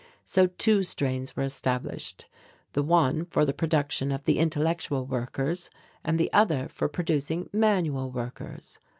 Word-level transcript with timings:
So 0.23 0.47
two 0.47 0.81
strains 0.81 1.35
were 1.35 1.43
established, 1.43 2.25
the 2.73 2.81
one 2.81 3.23
for 3.25 3.45
the 3.45 3.53
production 3.53 4.11
of 4.11 4.23
the 4.23 4.39
intellectual 4.39 5.05
workers, 5.05 5.69
and 6.03 6.19
the 6.19 6.33
other 6.33 6.67
for 6.69 6.87
producing 6.89 7.51
manual 7.53 8.09
workers. 8.09 8.79